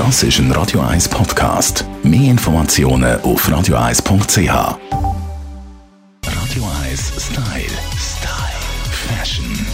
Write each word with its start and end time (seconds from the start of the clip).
Das 0.00 0.22
ist 0.22 0.38
ein 0.38 0.50
Radio 0.52 0.80
1 0.80 1.10
Podcast. 1.10 1.84
Mehr 2.02 2.30
Informationen 2.30 3.20
auf 3.20 3.46
radio1.ch. 3.46 4.48
Radio 6.24 6.64
1 6.88 7.12
Style. 7.18 7.76
Style. 7.98 8.60
Fashion. 8.90 9.66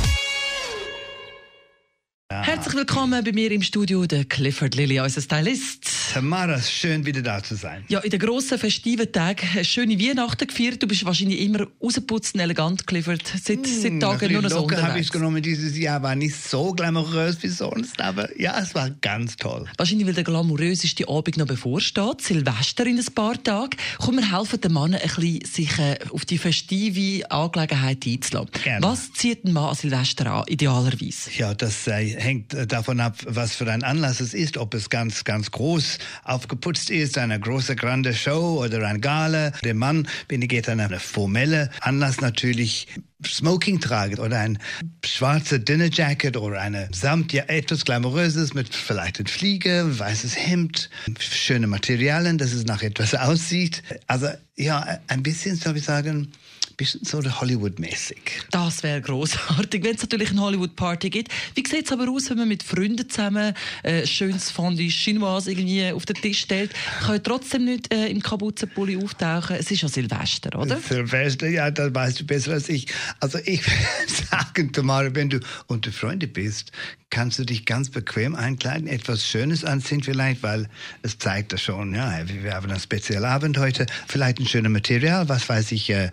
Herzlich 2.29 2.75
willkommen 2.75 3.23
bei 3.23 3.31
mir 3.31 3.53
im 3.53 3.63
Studio, 3.63 4.05
der 4.07 4.25
Clifford 4.25 4.75
Lilly, 4.75 4.99
unser 4.99 5.21
Stylist. 5.21 5.96
Tamara, 6.17 6.59
schön 6.63 7.05
wieder 7.05 7.21
da 7.21 7.43
zu 7.43 7.57
sein. 7.57 7.85
Ja, 7.89 7.99
in 7.99 8.09
den 8.09 8.19
grossen 8.19 8.59
festiven 8.59 9.13
Tagen 9.13 9.47
eine 9.53 9.67
schöne 9.67 10.01
Weihnachten 10.01 10.47
gefeiert. 10.47 10.83
Du 10.83 10.87
bist 10.87 11.05
wahrscheinlich 11.05 11.43
immer 11.43 11.67
rausgeputzt 11.83 12.35
und 12.35 12.41
elegant, 12.41 12.87
Clifford. 12.87 13.21
Seit, 13.27 13.67
seit 13.67 14.01
Tagen 14.01 14.33
nur 14.33 14.41
noch 14.41 14.49
so 14.49 14.71
habe 14.71 14.99
ich 14.99 15.13
genommen. 15.13 15.43
Dieses 15.43 15.77
Jahr 15.77 16.03
war 16.03 16.15
nicht 16.15 16.35
so 16.35 16.73
glamourös 16.73 17.43
wie 17.43 17.49
sonst, 17.49 18.01
aber 18.01 18.35
ja, 18.41 18.59
es 18.59 18.75
war 18.75 18.89
ganz 19.03 19.37
toll. 19.37 19.67
Wahrscheinlich, 19.77 20.07
weil 20.07 20.15
der 20.15 20.25
glamouröseste 20.25 21.07
Abend 21.07 21.37
noch 21.37 21.47
bevorsteht. 21.47 22.23
Silvester 22.23 22.87
in 22.87 22.99
ein 22.99 23.15
paar 23.15 23.43
Tagen. 23.43 23.77
Komm, 23.99 24.17
wir 24.17 24.33
helfen 24.39 24.59
den 24.59 24.73
Mann 24.73 24.95
ein 24.95 25.01
bisschen, 25.03 25.45
sich 25.45 25.79
äh, 25.79 25.99
auf 26.13 26.25
die 26.25 26.39
festive 26.39 27.31
Angelegenheit 27.31 28.07
einzulassen. 28.07 28.53
Gerne. 28.65 28.87
Was 28.87 29.13
zieht 29.13 29.45
ein 29.45 29.53
Mann 29.53 29.69
an 29.69 29.75
Silvester 29.75 30.33
an, 30.33 30.45
idealerweise? 30.47 31.31
Ja, 31.37 31.53
das 31.53 31.87
äh, 31.87 32.19
hängt 32.19 32.55
äh, 32.55 32.67
davon 32.67 33.01
ab, 33.01 33.19
was 33.27 33.55
für 33.55 33.71
ein 33.71 33.83
Anlass 33.83 34.21
es 34.21 34.33
ist, 34.33 34.57
ob 34.57 34.73
es 34.73 34.89
ganz, 34.89 35.25
ganz 35.25 35.51
groß 35.51 35.99
aufgeputzt 36.25 36.91
ist, 36.91 37.19
eine 37.19 37.39
große, 37.39 37.77
grande 37.77 38.15
Show 38.15 38.63
oder 38.65 38.87
ein 38.87 39.01
Gala. 39.01 39.51
Der 39.65 39.75
Mann, 39.75 40.09
wenn 40.29 40.43
er 40.43 40.49
geht 40.49 40.69
an 40.69 40.81
eine 40.81 41.01
formelle 41.01 41.71
Anlass 41.81 42.21
natürlich 42.21 42.89
Smoking 43.25 43.81
tragen 43.81 44.19
oder 44.19 44.39
ein 44.39 44.59
schwarzer 45.05 45.59
Dinnerjacket 45.59 46.37
oder 46.37 46.61
eine 46.61 46.89
Samt, 46.93 47.33
ja, 47.33 47.45
etwas 47.45 47.85
glamouröses 47.85 48.53
mit 48.53 48.75
vielleicht 48.75 49.19
ein 49.19 49.27
Flieger, 49.27 49.99
weißes 49.99 50.37
Hemd, 50.37 50.91
schöne 51.19 51.67
Materialien, 51.67 52.37
dass 52.37 52.53
es 52.53 52.65
nach 52.65 52.83
etwas 52.83 53.15
aussieht. 53.15 53.83
Also, 54.07 54.29
ja, 54.57 54.99
ein 55.09 55.23
bisschen, 55.23 55.57
soll 55.57 55.77
ich 55.79 55.85
sagen, 55.85 56.31
bisschen 56.77 57.05
so 57.05 57.23
Hollywood-mäßig. 57.23 58.19
Das 58.51 58.83
wäre 58.83 59.01
großartig, 59.01 59.83
wenn 59.85 59.97
es 59.97 60.03
natürlich 60.03 60.31
eine 60.31 60.41
Hollywood-Party 60.41 61.11
gibt. 61.11 61.33
Wie 61.55 61.65
sieht 61.67 61.87
es 61.87 61.93
aber 61.93 62.11
aus, 62.11 62.31
wenn 62.31 62.39
man 62.39 62.49
mit 62.49 62.63
Freunden 62.63 63.09
zusammen 63.09 63.55
äh, 63.83 64.07
schönes 64.07 64.51
Fondue 64.51 64.89
Chinoise 64.89 65.51
irgendwie 65.51 65.91
auf 65.91 66.07
den 66.07 66.17
Tisch 66.17 66.41
stellt? 66.41 66.73
Kann 67.01 67.23
trotzdem 67.23 67.65
nicht 67.65 67.93
äh, 67.93 68.09
im 68.09 68.23
Kapuzenpulli 68.23 69.03
auftauchen. 69.03 69.57
Es 69.57 69.71
ist 69.71 69.83
ja 69.83 69.89
Silvester, 69.89 70.59
oder? 70.59 70.79
Silvester, 70.79 71.49
ja, 71.49 71.71
das 71.71 71.95
weißt 71.95 72.21
du 72.21 72.25
besser 72.25 72.53
als 72.53 72.69
ich. 72.69 72.87
Also 73.21 73.39
ich 73.45 73.67
würde 73.67 74.27
sagen, 74.31 74.73
Tamara, 74.73 75.15
wenn 75.15 75.31
du 75.31 75.41
unter 75.67 75.93
Freunde 75.93 76.27
bist, 76.27 76.73
kannst 77.11 77.39
du 77.39 77.45
dich 77.45 77.65
ganz 77.65 77.91
bequem 77.91 78.35
einkleiden, 78.35 78.89
etwas 78.89 79.27
Schönes 79.27 79.65
anziehen 79.65 80.03
vielleicht, 80.03 80.43
weil 80.43 80.69
es 81.03 81.19
zeigt 81.19 81.53
das 81.53 81.63
schon, 81.63 81.95
ja, 81.95 82.21
wir 82.27 82.53
haben 82.55 82.71
einen 82.71 82.81
Spezialabend 82.81 83.59
heute, 83.59 83.87
vielleicht 84.09 84.41
ein 84.41 84.47
schönes 84.47 84.71
Material, 84.71 85.29
was 85.29 85.49
weiß 85.49 85.73
ich, 85.73 85.89
äh, 85.91 86.11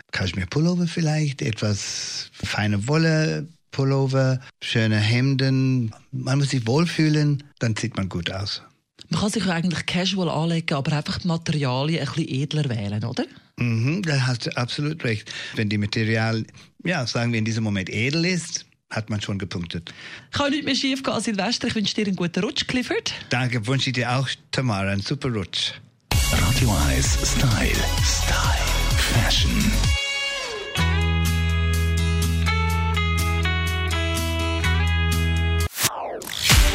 Kaschmir-Pullover 0.54 0.88
vielleicht, 0.88 1.42
etwas 1.42 2.30
feine 2.32 2.88
Wolle, 2.88 3.48
Pullover, 3.72 4.40
schöne 4.62 4.98
Hemden, 4.98 5.92
man 6.12 6.38
muss 6.38 6.52
sich 6.52 6.68
wohlfühlen, 6.68 7.44
dann 7.60 7.76
sieht 7.76 7.98
man 7.98 8.08
gut 8.08 8.32
aus. 8.32 8.62
Man 9.10 9.22
kann 9.22 9.30
sich 9.32 9.46
ja 9.46 9.54
eigentlich 9.54 9.86
casual 9.86 10.30
anlegen, 10.30 10.76
aber 10.76 10.94
einfach 10.94 11.20
die 11.20 11.28
Materialien 11.28 12.08
ein 12.08 12.14
bisschen 12.14 12.30
edler 12.30 12.70
wählen, 12.70 13.04
oder? 13.04 13.26
Mhm, 13.58 14.04
da 14.04 14.28
hast 14.28 14.46
du 14.46 14.56
absolut 14.58 15.04
recht. 15.04 15.32
Wenn 15.56 15.70
die 15.70 15.78
Material, 15.78 16.46
ja, 16.84 17.06
sagen 17.08 17.32
wir 17.32 17.40
in 17.40 17.46
diesem 17.46 17.64
Moment 17.64 17.90
edel 17.90 18.26
ist, 18.26 18.66
hat 18.92 19.10
man 19.10 19.22
schon 19.22 19.40
gepunktet. 19.40 19.92
Kann 20.32 20.52
nicht 20.52 20.66
mehr 20.66 20.76
schief 20.76 21.02
gehen 21.02 21.20
Silvester. 21.20 21.68
Ich 21.68 21.76
wünsche 21.76 21.96
dir 21.96 22.06
einen 22.06 22.16
guten 22.16 22.44
Rutsch, 22.44 22.68
Clifford. 22.68 23.14
Danke, 23.30 23.66
wünsche 23.66 23.90
ich 23.90 23.94
dir 23.94 24.16
auch, 24.16 24.30
Tamara, 24.52 24.92
einen 24.92 25.02
super 25.02 25.30
Rutsch. 25.30 25.74
Radio 26.32 26.76
1 26.90 27.18
Style. 27.24 27.84
Style. 28.04 28.64
Fashion. 28.98 30.03